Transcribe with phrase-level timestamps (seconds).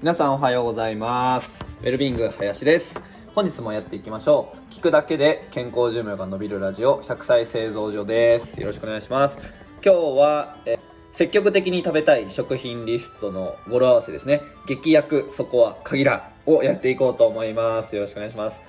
[0.00, 1.66] 皆さんおはようございます。
[1.82, 2.98] ウェルビング林です。
[3.34, 4.72] 本日もやっていきましょう。
[4.72, 8.58] 聞くだけで健康寿命が伸びるラジオ100歳製造所です。
[8.58, 9.38] よろしくお願いします。
[9.84, 10.78] 今日はえ
[11.12, 14.40] 積極的に食べたい食品リストの語呂合わせですね。
[14.66, 17.96] 劇薬そこは限らをやっていこうと思います。
[17.96, 18.62] よろしくお願いします。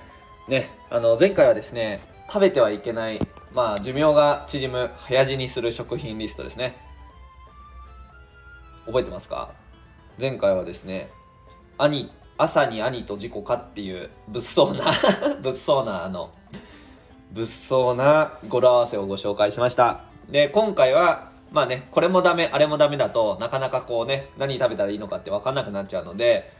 [0.46, 3.18] ねあの前回はですね食べてはいけない
[3.52, 6.76] まあ寿命が縮む早死にする食品リストですね。
[8.86, 9.50] 覚えてますか？
[10.20, 11.10] 前回はですね
[11.78, 14.84] 兄朝に兄と事故かっていう物騒な
[15.42, 16.30] 物騒なあの
[17.32, 20.00] 物騒な語呂合わせをご紹介しました。
[20.28, 26.52] で今回はまあねこれもダメあれもダメだとなかなかこうね何食べたらいいのかって分かんなくなっちゃうので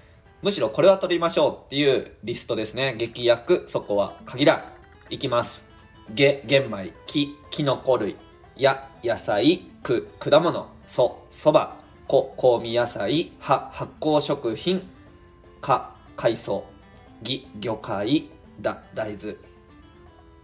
[0.42, 2.94] むしろこれは取りましょうっていうリストですね。
[2.96, 4.64] 劇薬そこは限ら
[5.10, 5.67] いきます。
[6.14, 8.16] 下玄米木きのこ類。
[8.56, 10.68] や野菜く果物。
[10.86, 11.76] そそば。
[12.06, 13.32] こ香味野菜。
[13.38, 14.82] 葉発酵食品。
[15.60, 16.64] か海藻。
[17.22, 18.28] 義魚介。
[18.60, 19.36] だ大豆。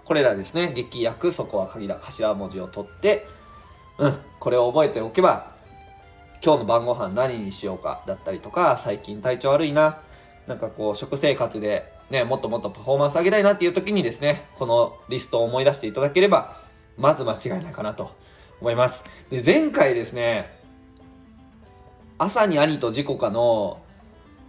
[0.04, 0.72] これらですね。
[0.74, 1.32] 劇薬。
[1.32, 3.26] そこは限ら頭文字を取って。
[3.98, 4.18] うん。
[4.38, 5.54] これを覚えておけば
[6.44, 10.00] 今日の晩ご飯何にしようかだったりとか最近体調悪いな。
[10.46, 16.56] なんかこう食生活でねもっともっとパフォーマンス上げたいなっていう時にですねこのリストを思い出していただければ
[16.98, 18.10] まず間違いないかなと
[18.60, 19.04] 思います。
[19.30, 20.50] で前回ですね
[22.18, 23.80] 朝に兄と事故かの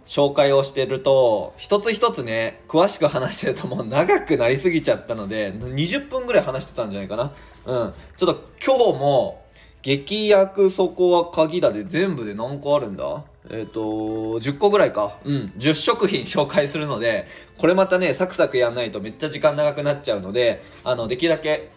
[0.06, 7.32] 紹介をしてると一つ一つね詳しく話してるともう長くなりすぎちゃったので20分ぐらい話してたんじゃないかな。
[7.64, 7.94] うん。
[8.16, 9.44] ちょっと今日も
[9.82, 13.24] 劇薬そこは鍵だで全部で何個あるんだ？
[13.50, 15.18] えっ、ー、と10個ぐらいか。
[15.24, 15.52] うん。
[15.56, 17.26] 10食品紹介するので
[17.58, 21.70] これまたねサクサクやんないとめっちゃ時間長くなっちゃうのであのできるだけ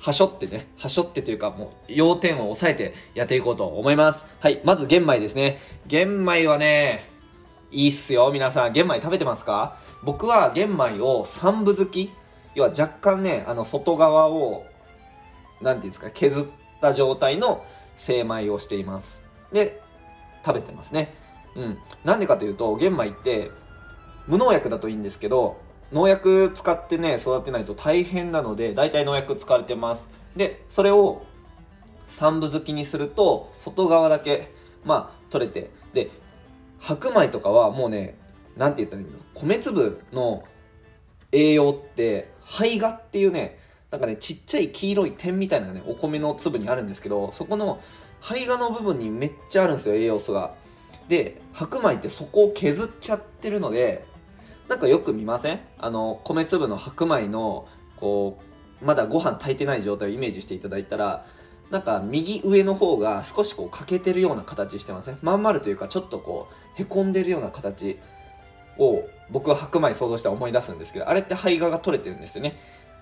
[0.00, 4.24] はしょってね、はしょってというかもう要点を押さえてやっていこうと思います。
[4.40, 5.58] はい、まず玄米ですね。
[5.86, 7.10] 玄米はね、
[7.70, 8.72] いいっすよ皆さん。
[8.72, 9.76] 玄米食べてますか？
[10.02, 12.10] 僕は玄米を三分好き
[12.54, 14.64] 要は若干ねあの外側を
[15.60, 16.46] 何ていうんですか削っ
[16.80, 17.62] た状態の
[17.94, 19.22] 精米をしています。
[19.52, 19.82] で
[20.44, 21.14] 食べてますね。
[21.56, 21.78] うん。
[22.04, 23.50] なんでかというと玄米って
[24.26, 25.60] 無農薬だといいんですけど
[25.92, 30.08] 農薬使ってね育てないと大変なので大体農薬使われてます。
[30.36, 31.22] でそれを
[32.06, 34.52] 三分好きにすると外側だけ
[34.84, 36.10] まあ取れてで
[36.78, 38.16] 白米とかはもうね
[38.56, 40.44] 何て言ったらいいんだ米粒の
[41.32, 43.58] 栄養って胚芽っていうね
[43.90, 47.80] なんかねちっちゃい黄色い点みたいなねお米の粒にあるんですけどそこの
[48.20, 50.54] 胚芽の部分にめっちゃあるんですよ栄養素が。
[51.08, 54.04] で白米ってそこを削っちゃってるので
[54.68, 55.60] なんかよく見ません？
[55.78, 57.66] あの米粒の白米の
[57.96, 58.38] こ
[58.82, 61.26] うまだご飯炊いてない状態をイメージしていただいたら
[61.70, 65.18] なんか右上の方が少しこう欠けてるような形してません？
[65.22, 66.48] まん丸というかちょっとこ
[66.78, 67.98] うへこんでるような形
[68.78, 72.58] を僕は白米想像して思い出すんですけどあれって胚芽が取れてるんですよね。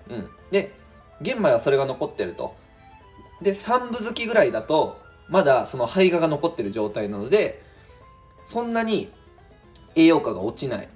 [0.09, 0.29] うん。
[0.51, 0.73] で
[1.21, 2.55] 玄米はそれが残ってると。
[3.41, 4.97] で3分好きぐらいだと
[5.29, 7.61] まだその胚芽が残ってる状態なので
[8.45, 9.09] そんなに
[9.95, 10.87] 栄養価が落ちない、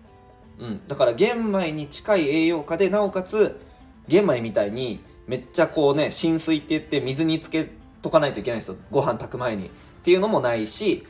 [0.59, 3.59] うん、だから玄米に近い栄養価でなおかつ
[4.07, 7.69] 玄米みたいにめっちゃこうね浸水って言って水につけ
[8.01, 8.75] とかないといけないんですよ。
[8.91, 9.67] ご飯炊く前に。
[9.67, 9.69] っ
[10.03, 11.07] ていうのもないし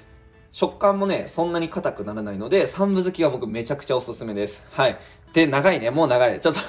[0.51, 4.63] 食感もねそんなに硬くならないので三分好きが僕めちゃくちゃおすすめです。
[4.71, 4.99] はい。
[5.33, 5.89] で長いね。
[5.89, 6.39] もう長い。
[6.39, 6.59] ちょっと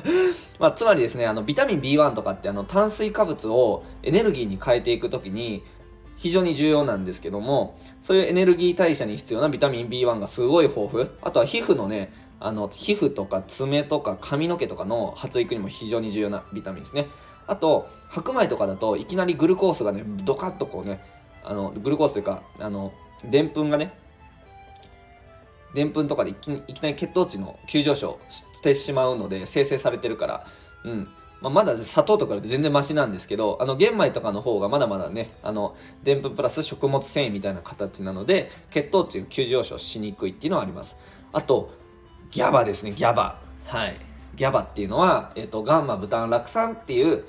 [0.58, 5.62] まあ、つまりですねあのビタミン B1 とかってあの炭水化物をエネルギーに変えていく時に
[6.24, 11.10] 非常に重要なんですけどもそういうエネルギー代謝に必要なビタミン B1 がすごい豊富。
[11.20, 17.08] あとは皮膚のねあの皮膚とか爪とか髪の毛とかの発育にも非常に重要なビタミンですね。
[17.46, 21.04] あと白米とかだといきなりグルコースがねドカッとこうね
[21.44, 23.92] あのグルコースというかあのでんぷんがね
[25.74, 30.46] でんぷんとかでいきいきなり血糖値の急上昇してしまうので生成されてるから
[30.84, 31.08] うん。
[31.44, 40.96] まあ、まだ砂糖とかで全然マシなんですけどあの玄米とかの方がまだまだねあのでんぷんプラス食物繊維みたいな形なので血糖値が急上昇しにくいっていうのはあります。
[41.32, 41.70] あと
[42.30, 43.38] ギャバですねギャバ。
[43.66, 43.96] はい。
[44.34, 47.24] ギャバっていうのは、えーと、ガンマブタン酪酸っていう、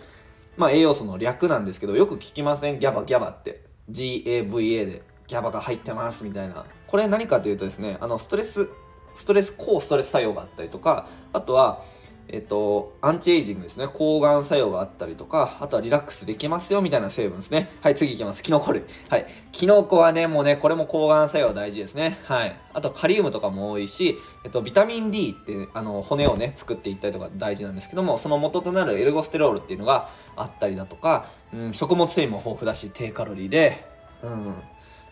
[0.58, 2.80] まあ、栄養素の略なんですけどよく聞きません？
[2.80, 3.62] ギャバギャバって。
[3.92, 6.66] GAVA でギャバが入ってますみたいな。
[6.88, 8.70] これ何かというとですねあのストレス
[9.16, 11.82] ストレス抗ストレス作用があったりとかあとは
[12.28, 13.88] えっと、アンチエイジングですね。
[13.88, 17.70] 抗がん作用があったりとか、あとはリラックスできますよみたいな成分ですね。
[17.82, 18.42] はい、次いきます。
[18.42, 18.84] キノコ類。
[19.10, 19.28] はい。
[19.52, 22.18] キノコはね、もうね、これも抗がん作用大事ですね。
[22.26, 22.60] はい。
[22.74, 33.86] あと、カリウムとかも多いし、えっと、ビタミン D って、あの、骨をね、作っていったりとか大事なんですけども、その元となるエルゴステロールっていうのがあったりだとか、うん、食物繊維も豊富だし、低カロリーで、
[34.24, 34.56] うん。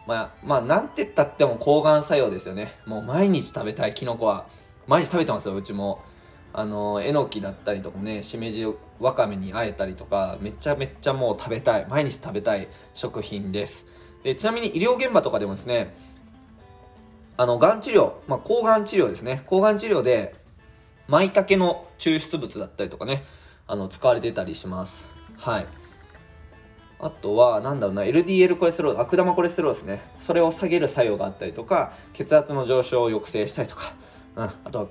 [0.07, 2.73] まあ、まあ、なんて言ったっても抗がん作用ですよね。
[2.85, 4.47] もう毎日食べたいキノコは。
[4.87, 6.03] 毎日食べてますよ、うちも。
[6.53, 8.65] あのえのきだったりとかねしめじ
[8.99, 13.85] わかめにあえたりとかめちゃめちゃもう食べたい毎日食べたい食品です。
[14.23, 15.93] でちなみに医療現場とかでもですね
[17.35, 19.41] あのがん治療、まあ、抗がん治療ですね。
[19.47, 20.35] 抗がん治療で
[21.07, 23.23] 舞茸の抽出物だったりとかね
[23.65, 25.03] あの使われてたりします。
[25.37, 25.67] はい。
[26.99, 30.01] あとは、なんだろうな、LDL コレステロール、悪玉コレステロールですね。
[30.21, 33.93] それを下げる作用があったりとか、血圧の上昇を抑制したりとか、
[34.37, 34.87] うん、あとは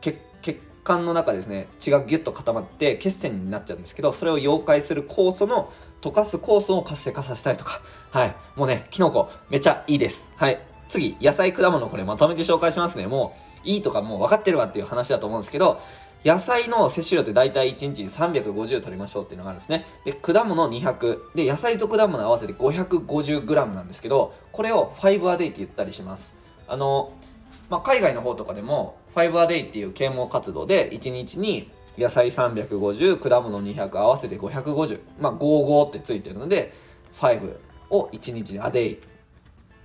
[0.00, 5.70] 血、血管の中ですね血がギュッと固まって血栓になっちゃうんですけどそれを溶解する酵素の
[6.00, 15.80] 溶かす酵素を活性化させたりとかはいもうねキノコめちゃいいですはい次野菜果物これまとめて紹介しますねもういいとかもう分かってるわっていう話だと思うんですけど
[16.24, 19.86] 野菜の摂取量って大体1日に350取りましょうっていうのがあるんですね。
[20.04, 21.36] で、果物200。
[21.36, 26.34] で、野菜と果物合わせて 550g なんですけど、これを5 a day って言ったりします。
[26.66, 27.12] あの、
[27.70, 36.72] まあ、海外の方とかでも5 a day っていう啓蒙活動で1日に野菜350果物200合わせて550まあ55ってついてるので
[37.20, 37.56] 5
[37.90, 38.98] を1日に a day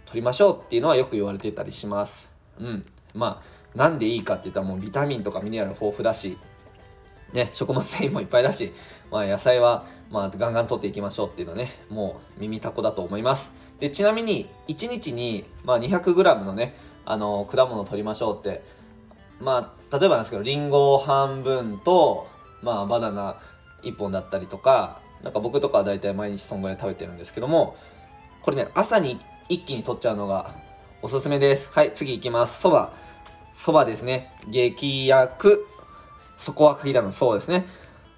[0.06, 2.30] 取りましょうっていうのはよく言われてたりします
[2.60, 2.84] うん
[3.16, 6.38] まあなんでいいかって言ったらもうビタミンとかミネラル豊富だし
[7.34, 8.72] ね、食物繊維もいっぱいだし、
[9.12, 13.52] まあ、野菜は、まあ、ガンガン取っていきましょうっていうのね、もう耳たこだと思います。
[13.80, 18.64] で、ちなみに、1日に、まあ、200g のね、あの果物取りましょうって。
[19.40, 22.28] まあ例えばなんですけどりんご半分と
[22.62, 23.36] まあバナナ
[23.84, 27.76] 1本だったりとかなんか僕とかは大体毎日そんぐらい食べてるんですけども
[28.42, 29.20] これね朝に
[29.50, 30.56] 一気に取っちゃうのが
[31.02, 31.70] おすすめです。
[31.74, 32.62] はい次いきます。
[32.62, 32.94] そば。
[33.54, 34.32] そばですね。
[34.48, 35.68] 激薬。
[36.38, 37.66] そこは限らぬそうですね。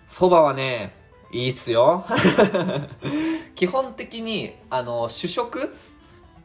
[0.08, 0.96] そばはね
[1.32, 2.06] いいっすよ。
[3.56, 5.76] 基本的にあの主食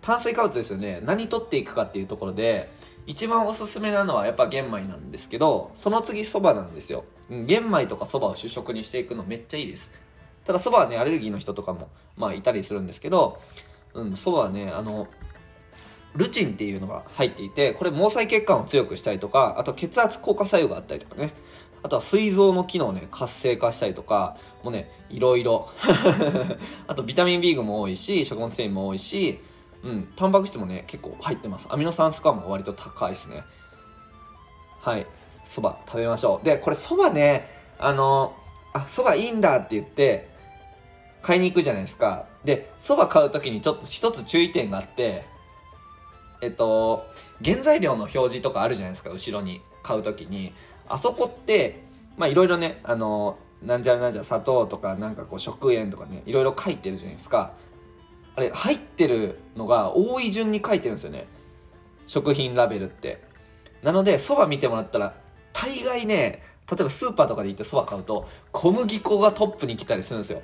[0.03, 1.01] 炭水化物ですよね。
[1.03, 2.71] 何取っていくかっていうところで
[3.07, 7.05] 一番おすすめなのはやっぱ玄米なんですけどその次そばなんですよ。
[7.29, 9.91] 玄米とかそばを主食にしていくのめっちゃいいです。
[10.45, 13.41] ただそばはねアレルギーの人とかもまあいたりするんですけど
[13.95, 15.09] うんはねあの
[16.17, 21.33] ルチンっていうのが入っていてこれ毛細血管を強くしたりとかあと血圧効果作用があったりとかね。
[21.83, 25.69] あとは膵臓の機能をね活性化したりとかもうねいろいろ。
[26.87, 29.41] あとビタミン B 群も多いし食物繊維も多いし
[29.83, 31.67] うんタンパク質もね結構入ってます。
[31.71, 33.45] アミノ酸スコアも割と高いですね。
[34.81, 35.07] はい。
[35.45, 36.45] そば食べましょう。
[36.45, 37.49] でこれそばね
[37.79, 38.35] あの
[38.73, 40.29] あそばいいんだって言って
[41.23, 42.27] 買いに行くじゃないですか。
[42.45, 45.25] でそば買う時にちょっと一つ注意点があって
[46.41, 47.07] えっと
[47.45, 49.61] 原材料の表示とかあるじゃないですか後ろに。
[49.83, 50.53] 買う時に。
[50.89, 51.83] あそこって
[52.19, 57.53] まあいろいろねあのなんじゃらなんじゃ砂糖とかなんかこう食塩とかねいろいろ書いてるじゃないですか。
[58.41, 61.27] あれ入ってるのが多い順に書いてるんですよね。
[62.07, 63.23] 食品ラベルって。
[63.83, 65.15] なのでそば見てもらったら
[65.53, 70.41] 大概ね例えばスーパーとかで行ってそば買うと小麦粉がトップに来たりするんですよ。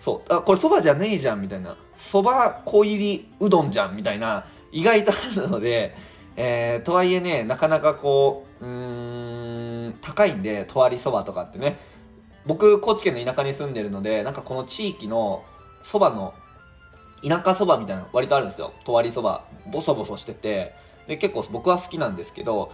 [0.00, 0.32] そう。
[0.32, 1.76] あこれそばじゃねえじゃんみたいな。
[1.94, 5.94] そば粉入りうどんじゃんみたいな意外とあるので、
[6.36, 11.78] えー、とはいえねなかなかこううん高いんでとわりそばとかってね。
[12.46, 15.44] 僕高知県の田舎に住んでるのでなんかこの地域の
[15.82, 16.34] そばの
[17.26, 18.72] 田舎そばみたいな割とあるんですよ。
[18.84, 19.44] とわりそば。
[19.70, 20.74] ボソボソしてて。
[21.06, 22.72] で結構僕は好きなんですけど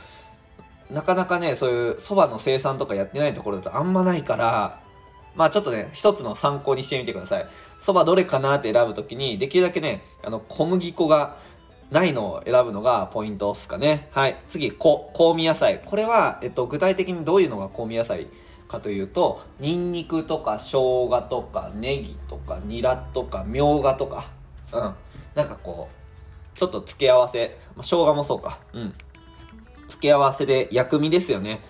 [0.89, 4.81] なかなかねそういうそばの生産とかやってないところだとあんまないから
[5.35, 7.47] まあちょっとね一つの参考にしてみてください。
[7.79, 11.37] そばどれかなって選ぶ時にできるだけねあの小麦粉が
[11.91, 14.09] ないのを選ぶのがポイントですかね。
[14.13, 14.37] はい。
[14.49, 15.81] 次こ香味野菜。
[15.85, 18.29] これは、えっと、具体的にどういうのが香味野菜
[18.69, 20.71] かというとニンニクとか生
[21.09, 24.25] 姜とかネギとかニラとかみょうがとか。
[24.73, 24.95] うん。
[25.35, 25.89] なんかこ
[26.55, 28.61] うちょっと付け合わせ、まあ、生姜もそうか。
[28.73, 28.95] うん。
[29.89, 31.61] 付け合わせで薬味ですよね。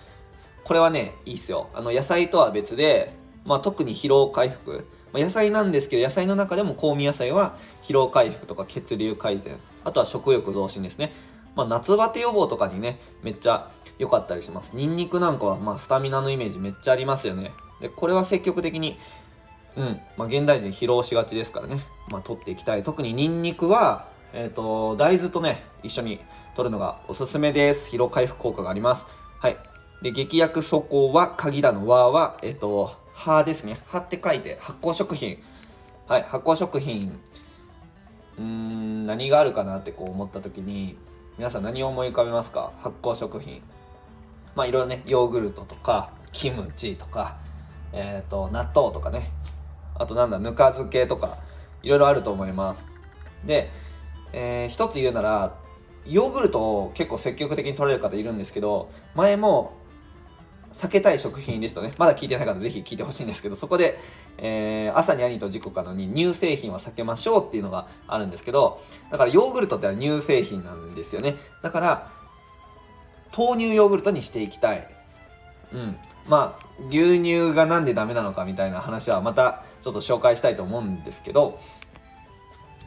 [0.63, 1.69] これはねいいっすよ。
[1.73, 3.13] あの野菜とは別で、
[3.45, 9.57] まあ、特に疲労回復、まあ、野菜なんですけど野菜の中でも香味野菜は疲労回復とか血流改善。
[9.83, 11.13] あとは食欲増進ですね。
[11.55, 14.75] まあ、夏バテ予防とかにねめっちゃ良かったりします。
[14.75, 17.51] ニンニクなんかはまあスタミナのイメージめっちゃありますよね。
[17.79, 18.97] でこれは積極的に
[19.77, 20.01] うん。
[20.17, 22.83] まあ、現代人疲労しがちですからね、まあ、取っていきたい。
[22.83, 26.19] 特にニンニクは、えーと、大豆とね一緒に
[26.55, 27.95] 取るのがおすすめです。
[27.95, 29.05] 疲労回復効果があります。
[29.39, 29.57] はい。
[30.01, 33.79] で劇薬素行は鍵だの和はえっと葉ですね。
[33.87, 35.37] 葉って書いて発酵食品。
[36.07, 36.23] はい。
[36.23, 37.17] 発酵食品。
[38.39, 40.97] うん何があるかなってこう思った時に
[41.37, 42.71] 皆さん何を思い浮かべますか？
[42.79, 43.61] 発酵食品。
[44.55, 47.37] まあいろいろねヨーグルトとかキムチとか
[47.93, 49.31] えっ、と納豆とかね。
[50.01, 51.37] あとなんだぬか漬けとか
[51.83, 52.85] いろいろあると思います。
[53.45, 53.69] で、
[54.33, 55.55] えー一つ言うなら
[56.07, 59.73] ヨーグルトを結構積極的に取れる方いるんですけど前も
[60.73, 63.99] 避けたい食品リストねまだ聞いてない方ぜひ聞いてほしいんですけどそこで、
[64.37, 68.79] えー朝に兄と事故かのに乳製品は避けましょうっていうのがあるんですけど
[69.11, 71.35] だからヨーグルトっては乳製品なんですよね。
[71.61, 72.11] だから
[73.37, 74.87] 豆乳ヨーグルトにしていきたい。
[75.73, 75.97] うん。
[76.27, 81.59] まあ牛乳がなんでダメなのかみたいな話はまたちょっと紹介したいと思うんですけど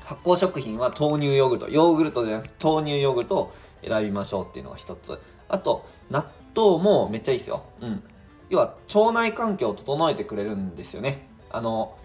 [0.04, 1.68] 発酵食品は豆乳ヨーグルト。
[1.70, 5.18] ヨーグルトじゃなくて豆乳ヨーグルトを選びましょうっていうのが一つ。
[5.48, 7.64] あと納豆もめっちゃいいですよ。
[7.80, 8.02] うん。
[8.50, 11.26] 要は腸内環境を整えてくれるんですよね。
[11.50, 11.96] あの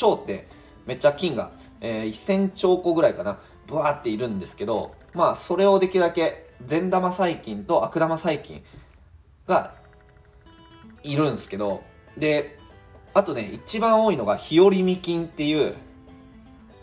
[0.00, 0.46] 腸って
[0.86, 1.50] めっちゃ菌が、
[1.80, 3.38] えー1000兆個ぐらいかな。
[3.66, 8.62] ブワーっているんですけどまあそれをできるだけ善玉細菌と悪玉細菌
[9.46, 9.74] が
[11.02, 11.82] いるんですけど
[12.16, 12.58] で
[13.14, 15.74] あとね一番多いのが日和見菌っていう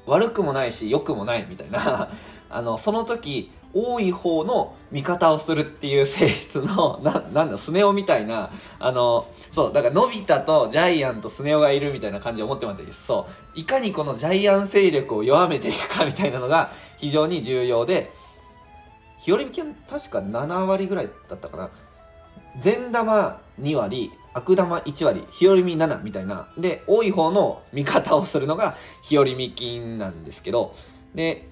[0.05, 2.10] 悪くもないし良くもないみたいな
[2.50, 13.05] あのその時多い方の味方をするっていう性質のななんだスネ夫みたいなあのそうだからのび太とジャイアンとスネ夫がいるみたいな感じを思ってもらっていいです。
[13.05, 18.12] そういかにこのジャイアン勢力を弱めていくかみたいなのが非常に重要で
[19.17, 21.69] 日和見菌確か7割ぐらいだったかな。
[22.62, 26.50] 善玉2割悪玉1割日和見7みたいな。
[26.57, 30.74] で多い方の味方をするのが日和見菌なんですけど。
[31.13, 31.47] で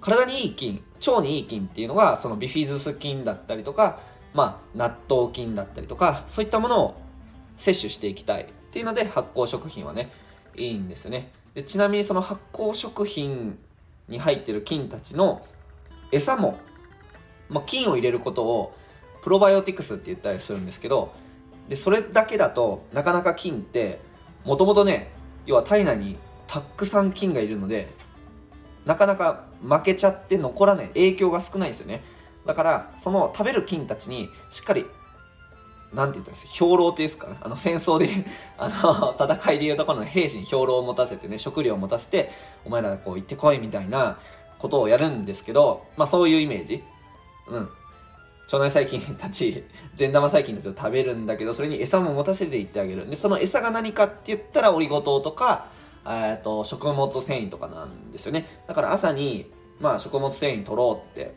[0.00, 3.98] 体にいい菌腸にいい菌っていうのがそのビフィズス菌だったりとか
[4.34, 6.94] まあ納豆菌だったりとかそういったものを
[7.56, 10.10] 摂取していきたいっていうので発酵食品はね
[10.56, 11.32] いいんですね。
[11.54, 13.58] でちなみにその発酵食品
[14.08, 15.44] に入ってる菌たちの
[16.12, 16.58] 餌も、
[17.48, 18.76] まあ、菌を入れることを
[19.26, 21.12] プロバイオティクスって言ったりするんですけど
[21.68, 23.98] でそれだけだとなかなか菌って
[24.44, 25.10] もともとね
[25.46, 26.16] 要は体内に
[26.46, 27.88] たくさん菌がいるので
[28.84, 32.04] なかなか負けちゃって残らない影響が少ないんですよね。
[32.46, 34.86] だからその食べる菌たちにしっかり
[35.92, 37.36] なんて言ったんですか兵糧っていうんですかね。
[37.40, 38.08] あの戦争で
[38.56, 42.30] あの戦いでいうところの兵士に兵糧を持たせてね食料を持たせて
[42.64, 44.20] お前らこう行ってこいみたいな
[44.60, 46.84] ことをやるんですけどまあそういうイメージ。
[47.48, 47.68] うん。
[48.46, 53.08] 腸内細菌たち善玉細菌たちを食べるんだけどそれに餌も持たせていってあげる。
[53.08, 55.66] でその餌が何かって言ったらオリゴ糖とか
[56.04, 58.48] えーと食物繊維とかなんですよね。
[58.68, 59.50] だから朝に、
[59.80, 61.34] まあ、食物繊維取ろうって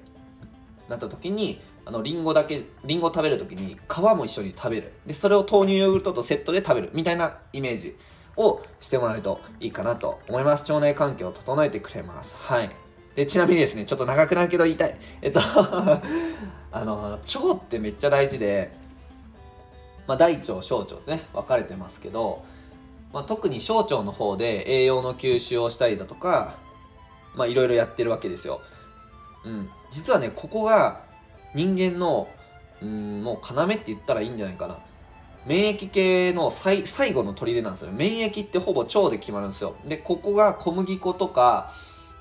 [0.87, 4.91] なった時にあのリンゴだけリンゴ食べる時に皮も一緒に食べる。
[5.07, 7.95] でそれを豆乳ヨーグルトとセットで食べるみたいなイメージ
[8.37, 10.71] をしてもらえるといいかなと思います。
[10.71, 12.35] 腸内環境を整えてくれます。
[12.37, 12.69] はい。
[13.15, 14.95] でちなみにですねちょっと長くなるけど言いたい。
[15.21, 15.39] えっと
[16.71, 17.19] あの腸
[17.53, 18.71] ってめっちゃ大事で、
[20.07, 22.43] まあ、大腸小腸ってね分かれてますけど、
[23.11, 26.57] まあ、特に小腸の方で栄養の吸収をしたりだとか
[27.35, 28.61] まあいろいろやってるわけですよ、
[29.45, 31.01] うん、実はねここが
[31.55, 32.27] 人間の
[32.81, 34.77] うんもう要って言ったらいいんじゃないかな。
[35.45, 39.75] 免疫系の最後の砦なんですよ免疫ってほぼ腸で決まるんですよ。
[39.85, 41.71] でここが小麦粉とか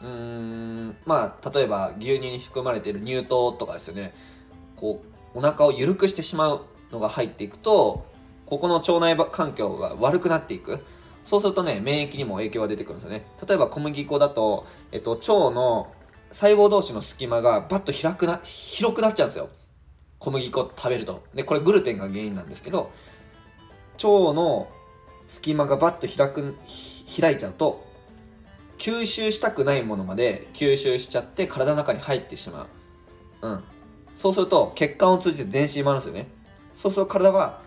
[0.03, 4.15] うんまあ例えば牛乳に含まれている乳糖とかですよね。
[4.77, 5.03] こ
[5.35, 6.61] うお腹を緩くしてしまう
[6.93, 8.07] のが入っていくと
[8.47, 10.85] ここの腸内環境が悪くなっていく。
[11.25, 13.27] そうするとね免疫にも影響が出てくるんですよね。
[13.47, 15.93] 例えば小麦粉だと、えっと、腸の
[16.33, 19.51] 細胞同士の隙間がバッと開くな広くなっちゃうんですよ。
[20.19, 21.23] 小麦粉食べると。
[21.35, 22.91] でこれグルテンが原因なんですけど
[23.97, 24.69] 腸の
[25.27, 26.57] 隙間がバッと開く
[27.21, 27.85] 開いちゃうと
[28.79, 32.67] 吸収したくないものまで吸収しちゃって体の中に入ってしま
[33.43, 33.49] う。
[33.49, 33.65] うん。
[34.17, 36.29] そうすると血管を通じて全身回るんですよね。
[36.75, 37.61] そうすると体は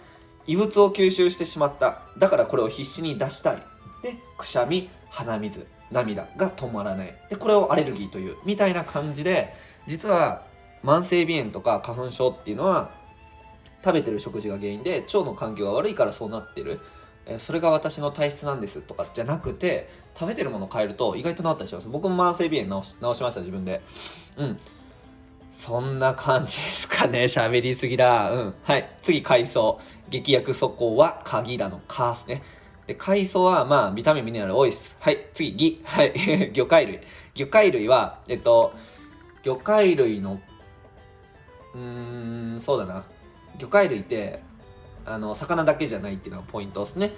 [0.47, 2.03] 異物を吸収してしまった。
[2.17, 3.57] だからこれを必死に出したい。
[4.01, 7.15] でくしゃみ鼻水涙が止まらない。
[7.29, 9.53] でこれをアレルギーというみたいな感じで
[9.87, 10.43] 実は
[10.83, 12.91] 慢性鼻炎とか花粉症っていうのは
[13.83, 16.79] 食べてる食事が原因で腸の環境が悪いからそうなってる。
[17.25, 21.87] えそれが私の体質なんですとかじゃなくて食べてるもの変えると意外と治ったりします。
[21.87, 23.81] 僕も慢性鼻炎治し治しました自分で。
[24.37, 24.59] うん。
[25.51, 27.23] そんな感じですかね。
[27.29, 28.31] 喋りすぎだ。
[28.31, 28.53] うん。
[28.63, 28.89] はい。
[29.01, 29.79] 次海藻。
[30.09, 32.43] 劇薬素行は鍵だのカースね。
[32.85, 34.97] で海藻はまあビタミンミネラル多いです。
[34.99, 35.27] はい。
[35.33, 35.81] 次ギ。
[35.85, 36.51] はい。
[36.53, 36.99] 魚介類。
[37.35, 38.73] 魚介類はえっと
[39.43, 40.39] 魚介類の
[41.73, 43.03] うーんそうだな。
[43.57, 44.41] 魚介類って
[45.05, 47.11] あの魚だけじゃないっていうのがポイントですね。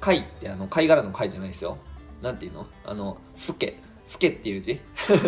[0.00, 1.78] 貝ってあの貝殻の貝じゃないですよ。
[2.22, 2.66] なんていうの？
[2.84, 3.80] あのスケ。
[4.06, 4.80] スケっていう字。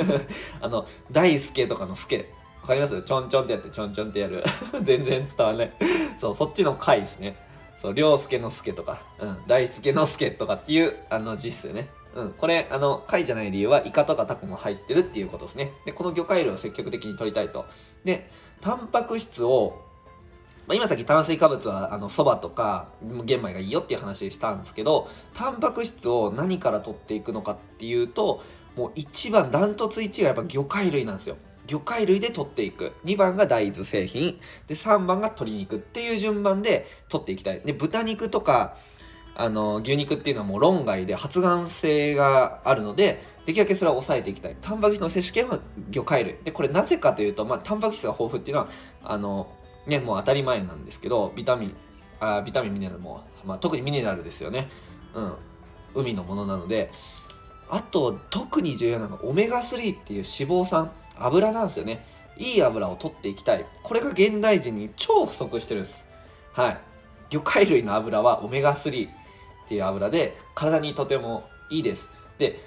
[0.61, 2.29] あの大輔とかの助。
[2.62, 3.02] わかります？
[3.02, 4.45] ちょんちょんってやってちょんちょんってやる。
[4.83, 5.73] 全然伝わんない。
[6.19, 7.37] そうそっちの貝ですね。
[7.79, 11.88] そう涼介の助とか、うん、大輔の助とかっていうあの字っすよね。
[12.14, 15.73] うん、これ、あの、貝じゃない理由は、イカとかタコも入ってるっていうことですね。
[15.87, 17.67] で、この魚介類を積極的に取りたいと。
[18.05, 18.29] で、
[18.61, 19.81] タンパク質を
[20.71, 22.91] まあ、今さっき炭水化物はあの蕎麦とか
[23.25, 28.41] 玄米がいいよっていう話したんですけどタンパク質を何から取っていくのかっていうと
[28.77, 31.39] もう一番ダントツ1がやっぱ魚介類なんですよ。
[31.67, 32.93] 魚介類で取っていく。
[33.05, 34.39] 2番が大豆製品。
[34.69, 37.61] で3番が鶏肉っていう順番で取っていきたい。
[37.65, 38.77] で豚肉とか
[39.35, 44.57] あの牛肉っていうのはもう論外で発がん性があるのでできるだけそれは抑えていきたい。
[44.62, 45.59] タンパク質の摂取権は
[45.91, 46.37] 魚介類。
[46.45, 48.69] でこれなぜかというと、まあ、タンパク質が豊富っていうのは
[49.03, 49.50] あの
[49.87, 51.77] ね、もう当たり前なんですけど、ビタミン、
[52.21, 54.69] あビタミン、ミネラルも、まあ、特にミネラルですよね。
[55.15, 55.35] うん。
[55.95, 56.91] 海のものなので、
[57.69, 62.07] あと、特に重要なのが、オメガ3っていう脂肪酸、油なんですよね。
[62.37, 63.67] いい油を取っていきたい。
[63.83, 66.07] これが現代人に超不足してるんです。
[66.53, 66.81] はい。
[67.31, 69.11] 魚介類の油はオメガ3っ
[69.69, 72.11] ていう油で、体にとてもいいです。
[72.39, 72.61] で、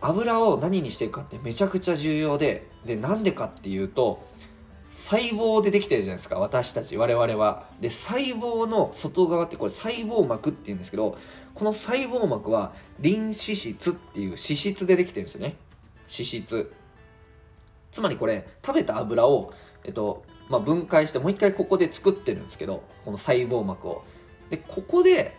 [0.00, 4.24] 油を何にしていくかってめちゃくちゃ重要で、で、なんでかっていうと、
[4.92, 7.66] 細胞でできてるじゃないですか私たち我々は。
[7.80, 11.16] で細胞の外側ってこれ細胞膜っていうんですけど
[11.54, 15.56] この細胞膜はリン脂質っていう脂質でできてるんですよね。
[16.12, 16.72] 脂質。
[17.92, 19.52] つまりこれ食べた油を、
[19.84, 24.04] えっとまあ、分解してもう一回ここで作ってるんですけどこの細胞膜を。
[24.50, 25.36] でここで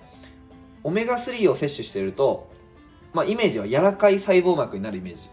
[0.84, 2.50] オメガ3を摂取してると、
[3.13, 5.29] まあ、イメージは柔らかい細胞膜になるイメージ。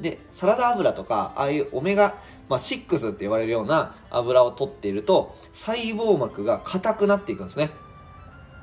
[0.00, 2.16] でサラダ油とかああいうオメガ
[2.48, 7.70] まあ、6って言われるような油を取っていると細胞膜が硬くなっていくんですね。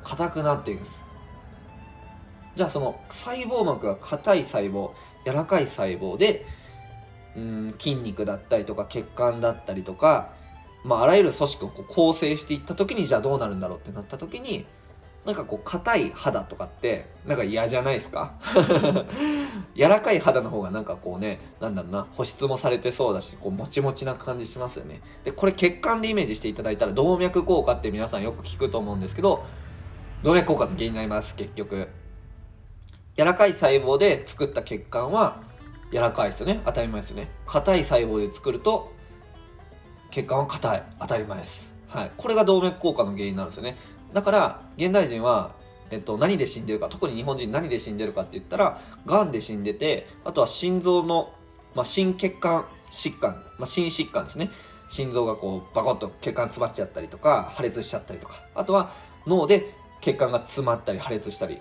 [0.03, 1.01] 硬くなっていくんです。
[2.55, 4.91] じゃあその細胞膜が硬い細胞
[5.25, 6.45] 柔らかい細胞で
[7.35, 10.29] うん筋肉だったりとか血管だったりとか、
[10.83, 14.65] まあ、あらゆる組織をこう構成していった時にじゃあどうなるんだろうってなった時に
[15.25, 18.33] なんかこう硬い肌とかってなんか嫌じゃないですか？
[19.75, 25.01] 柔らかい肌の方がなんかこうねなんだろうな保湿もされてそうだしこうもちもちな感じしますよね。
[25.23, 29.43] でこれ血管でイメージしていただいたら動脈硬化って皆さんよく聞くと思うんですけど
[30.23, 31.87] 動脈硬化の原因になります結局。
[33.15, 35.41] 柔らかい細胞で作った血管は
[35.91, 36.61] 柔らかいですよね。
[36.65, 37.29] 当たり前ですよね。
[37.45, 38.91] 硬い細胞で作ると
[40.11, 40.83] 血管は硬い。
[40.99, 41.71] 当たり前です。
[41.89, 42.11] はい。
[42.17, 43.77] これが動脈硬化の原因になるんですよね。
[44.13, 45.55] だから現代人は、
[45.91, 51.33] えっと、何で死んでるか特に日本人何で死んでるかって言ったらがんで死んでてあとは心臓の、
[51.75, 54.51] まあ、心血管疾患、まあ、心疾患ですね。
[54.87, 58.43] 心臓がこうバコッと血管詰まっちゃったりとか破裂しちゃったりとか。
[58.53, 58.91] あとは
[59.25, 61.59] 脳で血管が詰まったり破裂したり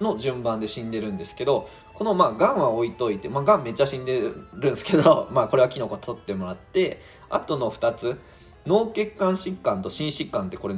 [0.00, 8.18] の順番で死んでるんですけどこのまあがんは置いといてまあがんめっちゃ死んでるんですけど まあこれはキノコ取ってもらってあとの2つ
[8.66, 10.74] 脳血管疾患と心疾患ってこれ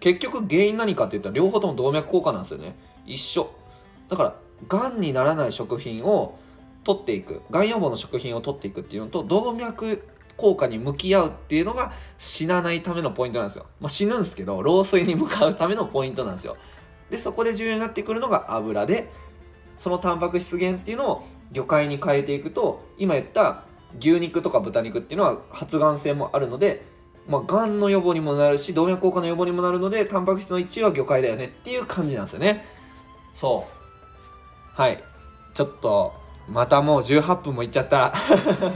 [0.00, 2.74] 結局原因何かって言ったら両方とも動脈硬化なんですよね。
[3.06, 3.50] 一緒。
[4.08, 4.34] だから
[4.68, 6.38] がんにならない食品を
[6.84, 7.42] 取っていく。
[7.50, 10.04] がん予防の食品を取っていくっていうのと動脈
[10.36, 16.56] 硬化に向き合うっていうのが死なないためのポイントなんですよ、まあ、死ぬんですけど老衰に向かうためのポイントなんですよ。
[17.10, 19.10] でそこで重要になってくるのが油で
[19.76, 23.64] そのタンパク質源っていうのを魚介に変えていくと今言った
[23.98, 26.84] 牛肉とか豚肉っていうのは発がん性もあるので
[27.28, 32.64] まあ、がんの予防にもなるし動脈硬化の予防にもなるのでタンパク質の1位は魚介だよねっていう感じなんですよね。
[33.34, 33.66] そ
[34.76, 34.80] う。
[34.80, 35.02] はい。
[35.54, 36.14] ちょっと
[36.48, 38.12] またもう18分もいっちゃった。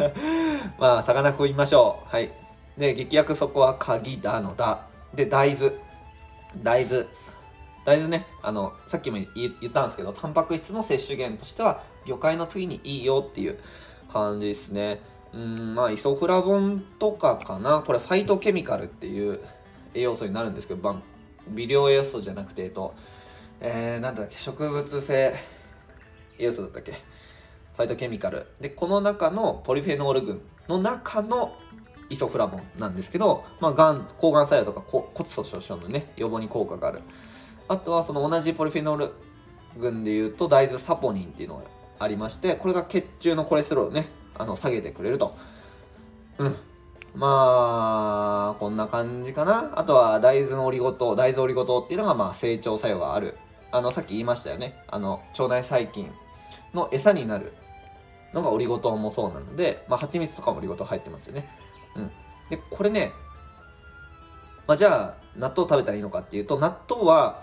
[0.79, 2.09] まあ魚食いましょう。
[2.09, 2.33] はい。
[2.79, 4.87] で激薬そこは鍵だのだ。
[5.15, 5.73] で大豆。
[6.63, 7.07] 大豆。
[7.85, 8.27] 大豆ね。
[8.43, 13.59] あのさっきも言ったんですけどタンパク質の摂取源としては魚介の次にいいよっていう
[14.13, 15.01] 感じですね。
[15.37, 17.81] うんまあイソフラボンとかかな。
[17.81, 19.41] これファイトケミカルっていう
[19.93, 20.97] 栄養素になるんですけど
[21.49, 22.95] 微量栄養素じゃなくてえっと
[23.61, 25.35] えー、なんだっけ植物性
[26.39, 26.93] 栄養素だったっけ？
[26.93, 28.47] ファイトケミカル。
[28.61, 31.55] でこの中のポリフェノール群の中の
[32.09, 37.01] イソフラボンなんですけど、まあ、がん抗がん作用とか骨粗しょう症のね予防に効果がある。
[37.69, 39.13] あとはその同じポリフェノール
[39.77, 41.65] 群でいうと大豆サポニンっていうのが
[41.99, 44.07] ありましてこれが血中のコレステロールね
[44.39, 45.37] あの下げてくれると。
[46.39, 46.57] うん。
[47.15, 49.73] まあ、こんな感じかな。
[49.77, 53.37] あとは大豆のオリゴ糖、大豆オリゴ糖っていうのがまあ成長作用がある。
[53.73, 54.83] あの、さっき言いましたよね。
[54.89, 56.11] あの、腸内細菌
[56.75, 57.53] の餌になる
[58.35, 61.49] のがオリゴ糖もそうなので、まあ、蜂蜜とかもオリゴ糖入ってますよね。
[61.97, 62.11] うん。
[62.51, 63.13] で、これね、
[64.67, 67.43] まあ、じゃあ納豆食べたらいいのかっていうと納豆は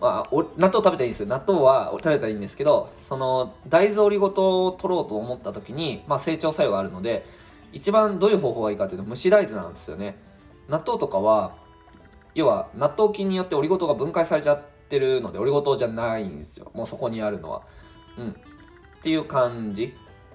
[0.00, 1.26] まあ、お納豆食べたらいいんですよ。
[1.26, 7.26] 納豆は食べたらいいんですけどその大豆オリゴ糖を取ろうと思った時に、まあ、成長作用があるので
[7.72, 10.16] 一番どういう方法がいいかというと蒸し大豆なんですよね。
[10.68, 11.56] 納豆とかは
[12.34, 16.70] 要は納豆菌によってオリゴ糖が分解されちゃってるのでオリゴ糖じゃないんですよ。
[16.74, 17.62] もうそこにあるのは。
[18.16, 18.30] うん。
[18.30, 18.34] っ
[19.02, 19.94] ていう感じ。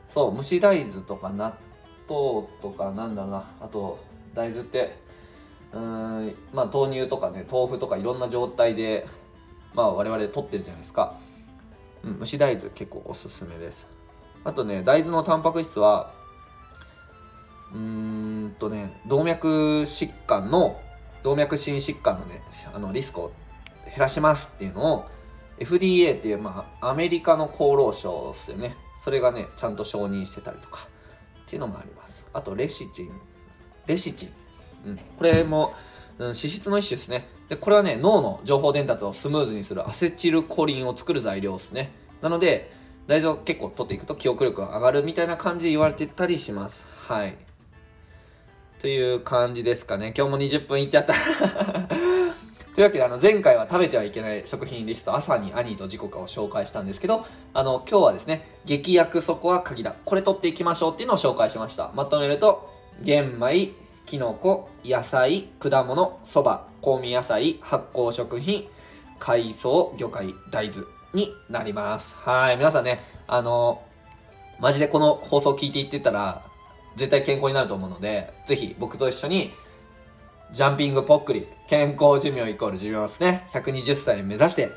[0.10, 1.56] そう蒸し大豆とか納
[2.10, 3.49] 豆とかなんだろうな。
[3.62, 3.99] あと
[4.34, 4.97] 大豆って
[5.71, 9.08] うーんまあ豆乳とかね豆腐とかいろんな状態で
[9.73, 11.15] まあ我々取ってるじゃないですか、
[12.03, 13.88] うん、蒸し大豆結構おすすめです。
[14.43, 16.13] あとね大豆のタンパク質は
[17.73, 19.47] うーんとね動脈
[19.83, 20.79] 疾患の
[21.23, 22.41] 動脈心疾患のね
[22.73, 23.31] あのリスクを
[23.86, 25.05] 減らしますっていうのを
[25.59, 28.75] FDA っていう、まあ、アメリカの厚労省ですよね。
[29.03, 30.88] それがねちゃんと承認してたりとか
[31.45, 32.25] っていうのもあります。
[32.33, 33.12] あとレシチン。
[33.86, 34.29] レシチン、
[34.88, 35.73] うん、これも、
[36.17, 37.27] うん、脂質の一種ですね。
[37.53, 41.91] でこれはね脳の情報伝達をスムーズにするアセチルコリンを作る材料ですね。
[42.19, 42.71] なので
[43.05, 46.87] 大豆を結構取っていくと記憶力が上がるみたいな感じで言われてたりします。
[47.07, 47.35] はい。
[48.81, 50.15] という感じですかね。
[50.17, 51.13] 今日も20分いっちゃった。
[52.73, 59.93] というわけであの前回は食べてはいけない食品リスト朝に兄と時刻を紹介したんですけどあの今日はですね激薬そこは鍵だ。
[60.05, 61.91] これ取っていきましょうっていうのを紹介しました。
[61.93, 62.67] まとめると
[63.03, 68.67] 玄米きのこ野菜果物そば香味野菜発酵食品
[69.19, 70.81] 海藻魚介大豆
[71.13, 73.81] になりますはい皆さんねあの
[74.59, 76.45] マジでこの放送聞いていってたら
[76.95, 79.51] 絶対健康になると思うのでぜひ僕と一緒に
[80.53, 83.47] ジャンピングぽっくり、健康寿命イコール寿命ですね。
[83.53, 84.69] 120歳目指して、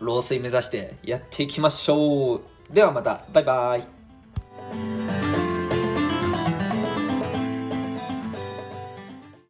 [0.00, 2.40] 老衰目指してやっていきましょう。
[2.68, 5.27] ではまた、バイバイ。